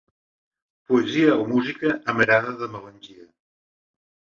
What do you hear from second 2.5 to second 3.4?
de melangia.